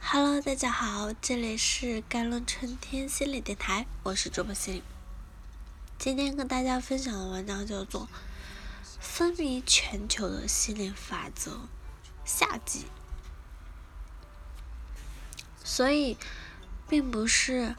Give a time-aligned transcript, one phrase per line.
[0.00, 4.82] Hello，大家好，这里是甘露春天心理电台，我是主播心理。
[5.98, 8.02] 今天跟大家分享的文章叫做
[9.00, 11.50] 《风靡全球的心理法则》
[12.24, 12.86] 下集。
[15.64, 16.16] 所以，
[16.88, 17.74] 并不是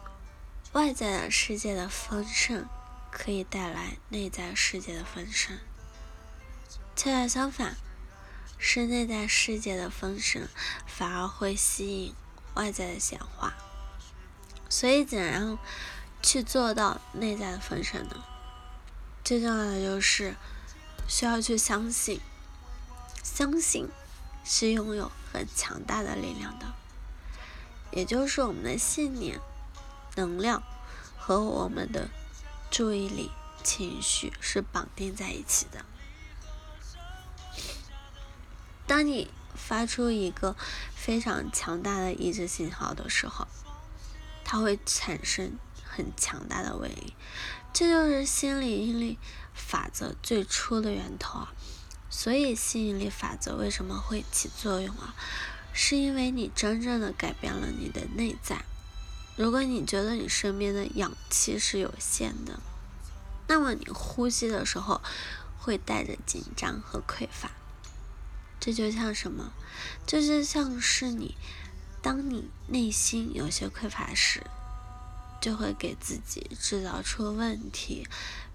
[0.73, 2.68] 外在的世界的丰盛
[3.11, 5.57] 可以带来内在世界的丰盛，
[6.95, 7.77] 恰恰相反。
[8.57, 10.47] 是内在世界的丰盛，
[10.86, 12.15] 反而会吸引
[12.55, 13.54] 外在的显化。
[14.69, 15.59] 所以，怎样
[16.21, 18.23] 去做到内在的丰盛呢？
[19.23, 20.36] 最重要的就是
[21.07, 22.19] 需要去相信，
[23.23, 23.89] 相信
[24.43, 26.73] 是拥有很强大的力量的，
[27.92, 29.39] 也就是我们的信念、
[30.15, 30.64] 能量
[31.17, 32.09] 和我们的
[32.72, 33.31] 注意力、
[33.64, 35.86] 情绪是绑定在一起的。
[38.94, 40.56] 当你发出一个
[40.95, 43.48] 非常强大的意志信号的时候，
[44.45, 47.16] 它会产生很强大的威力。
[47.73, 49.17] 这就是心理引力
[49.52, 51.54] 法则最初的源头啊！
[52.12, 55.16] 所以吸引力法则为什么会起作用啊？
[55.73, 58.64] 是因为你真正的改变了你的内在。
[59.36, 62.60] 如果你觉得你身边的氧气是有限的，
[63.48, 65.02] 那么你呼吸的时候
[65.58, 67.50] 会带着紧张和匮乏。
[68.66, 69.52] 这就像什么？
[70.08, 71.36] 这就像是你，
[72.02, 74.42] 当你内心有些匮乏时，
[75.42, 78.08] 就会给自己制造出问题，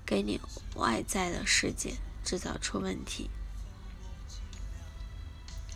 [0.06, 0.40] 给你
[0.76, 3.28] 外在的世界制造出问题。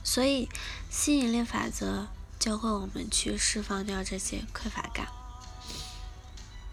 [0.02, 0.48] 所以，
[0.89, 2.08] 吸引力法则
[2.39, 5.08] 教会我们去释放掉这些匮乏感。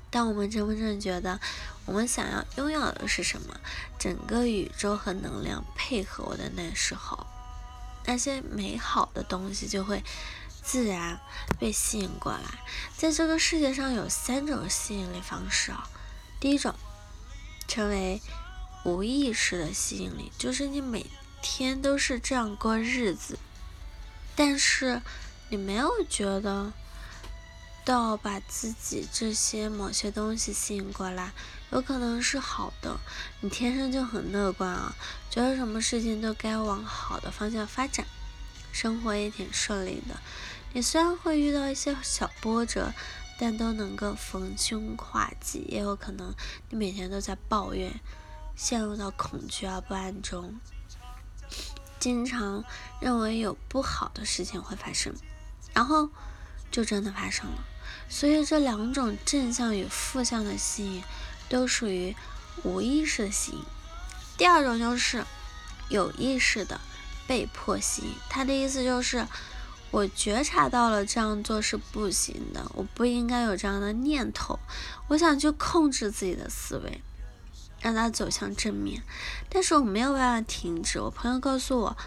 [0.09, 1.41] 当我们真正觉得
[1.85, 3.59] 我们想要拥有的是什么，
[3.99, 7.27] 整个宇宙和能量配合我的那时候。
[8.05, 10.03] 那些美好的东西就会
[10.63, 11.19] 自然
[11.59, 12.41] 被吸引过来。
[12.97, 15.87] 在这个世界上有三种吸引力方式啊。
[16.39, 16.73] 第一种
[17.67, 18.21] 称为
[18.85, 21.05] 无意识的吸引力，就是你每
[21.41, 23.37] 天都是这样过日子，
[24.35, 25.01] 但是
[25.49, 26.71] 你没有觉得
[27.89, 31.31] 到把自己这些某些东西吸引过来，
[31.71, 32.99] 有可能是好的。
[33.41, 34.95] 你天生就很乐观啊。
[35.31, 38.05] 觉得什么事情都该往好的方向发展，
[38.71, 40.15] 生活也挺顺利的。
[40.71, 42.93] 你虽然会遇到一些小波折，
[43.39, 45.65] 但都能够逢凶化吉。
[45.67, 46.31] 也有可能
[46.69, 47.99] 你每天都在抱怨，
[48.55, 50.59] 陷入到恐惧啊不安中，
[51.99, 52.63] 经常
[53.01, 55.11] 认为有不好的事情会发生，
[55.73, 56.07] 然后
[56.69, 57.63] 就真的发生了。
[58.07, 61.03] 所以这两种正向与负向的吸引，
[61.47, 62.15] 都属于
[62.63, 63.63] 无意识的吸引。
[64.37, 65.25] 第二种就是
[65.89, 66.79] 有意识的
[67.27, 69.27] 被迫吸引，他的意思就是
[69.91, 74.59] 我觉察到了这样做是不行的，我不应该有这样的念头，
[75.07, 77.01] 我想去控制自己的思维，
[77.81, 79.03] 让它走向正面，
[79.49, 80.99] 但是我没有办法停止。
[80.99, 81.97] 我朋友告诉我，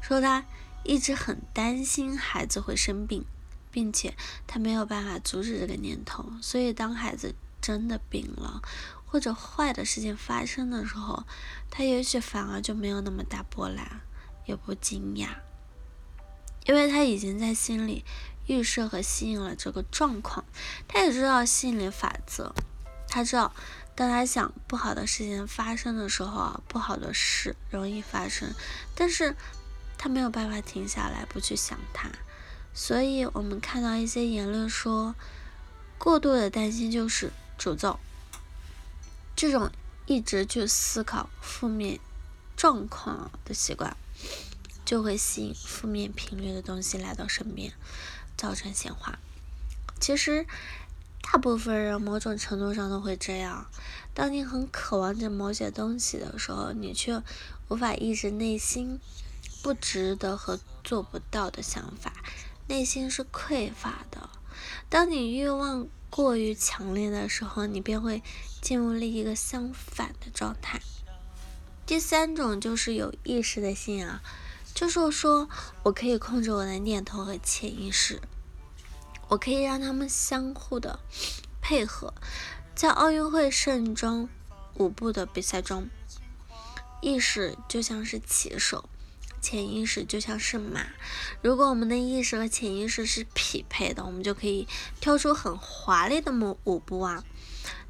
[0.00, 0.44] 说他
[0.82, 3.24] 一直很担心孩子会生病，
[3.70, 4.16] 并且
[4.46, 8.62] 他没有办法阻止这个念头，所以当孩子真的病了。
[9.12, 11.24] 或者坏的事情发生的时候，
[11.68, 14.02] 他也许反而就没有那么大波澜，
[14.46, 15.30] 也不惊讶，
[16.64, 18.04] 因为他已经在心里
[18.46, 20.44] 预设和吸引了这个状况。
[20.86, 22.54] 他也知道吸引力法则，
[23.08, 23.52] 他知道
[23.96, 28.54] 当他想不好的事情发生的时候啊，不好的事容易发生，
[28.94, 29.34] 但是
[29.98, 32.08] 他没有办法停下来不去想它。
[32.72, 35.14] 所以我们看到一些言论说，
[35.98, 37.98] 过度的担心就是诅咒。
[39.36, 39.70] 这种
[40.06, 42.00] 一直去思考负面
[42.56, 43.96] 状况的习惯，
[44.84, 47.72] 就会吸引负面频率的东西来到身边，
[48.36, 49.18] 造成显化。
[49.98, 50.46] 其实，
[51.22, 53.66] 大部分人某种程度上都会这样。
[54.14, 57.22] 当你很渴望着某些东西的时候，你却
[57.68, 58.98] 无法抑制内心
[59.62, 62.12] 不值得和做不到的想法，
[62.70, 64.30] 内心是匮乏的。
[64.88, 68.22] 当你欲望过于强烈的时候，你便会
[68.62, 70.80] 进入了一个相反的状态。
[71.84, 74.20] 第三种就是有意识的信仰，
[74.72, 75.48] 就是说
[75.82, 78.22] 我可以控制我的念头和潜意识，
[79.26, 81.00] 我可以让他们相互的
[81.60, 82.14] 配合。
[82.76, 84.28] 在奥运会盛装
[84.74, 85.88] 舞步的比赛中，
[87.02, 88.88] 意识就像是骑手。
[89.40, 90.86] 潜意识就像是马，
[91.42, 94.68] 如果我们的意识和潜意识是匹配的，我们就可以
[95.00, 97.24] 跳出很华丽的舞舞步啊。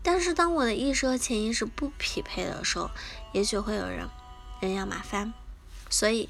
[0.02, 2.90] 但是当我的意识和潜意识不匹配的时候，
[3.32, 4.08] 也许会有人
[4.60, 5.32] 人仰马翻。
[5.90, 6.28] 所以，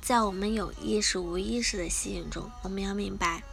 [0.00, 3.44] 在我们有意识、无意识的吸引中，我们要明白，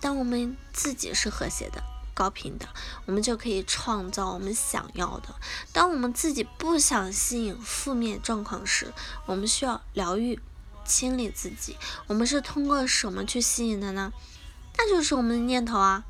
[0.00, 1.82] 当我们自己是和谐的、
[2.14, 2.66] 高频的，
[3.04, 5.34] 我们就可以创造我们想要的。
[5.72, 8.92] 当我们自己不想吸引负面状况时，
[9.26, 10.40] 我们需要疗愈、
[10.86, 11.76] 清理自己。
[12.06, 14.12] 我们是通过什么去吸引的呢？
[14.78, 16.04] 那就是我们的念头啊。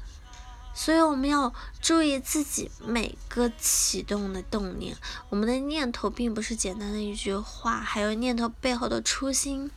[0.76, 4.96] 所以我们要注意自己每个启动的动念，
[5.28, 9.70] 我们的念头并不是简单的一句话，还有念头背后的初心。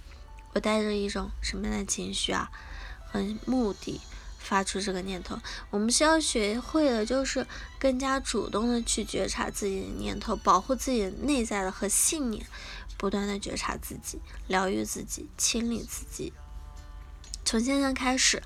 [0.53, 2.49] 我带着一种什么样的情绪啊
[3.05, 4.01] 和目的
[4.47, 5.37] 发出这个念头？
[5.69, 7.45] 我们需要学会的就是
[7.77, 12.45] 更加主动的去觉察自己的念头，保护自己内在的和信念，
[12.97, 16.31] 不断的觉察自己，疗愈自己，清理自己。
[17.43, 18.43] 从现在开始，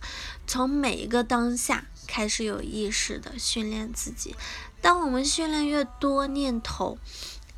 [0.48, 1.86] 从每一个当下。
[2.08, 4.36] 开始有意识的训练自己。
[4.82, 6.98] 当我们训练越多，念头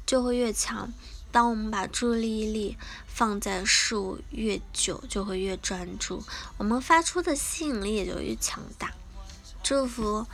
[0.06, 0.94] 就会越强。
[1.34, 2.78] 当我们把注意力
[3.08, 6.24] 放在事物越久，就会越专注，
[6.58, 8.94] 我们发出的吸引力也就越强大。
[9.62, 10.26] 祝福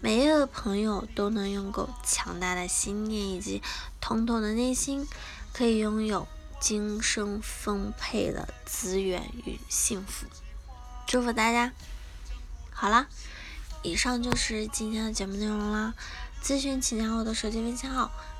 [0.00, 3.62] 每一个朋友都能拥有强大的心念以及
[4.00, 5.06] 通透的内心，
[5.54, 6.26] 可以拥有
[6.60, 10.26] 今生丰沛的资源与幸福。
[11.06, 11.72] 祝福大家！
[12.70, 13.06] 好了。
[13.82, 15.94] 以上就是今天的节目内容了。
[16.42, 18.10] 咨询请加我的手机微信号：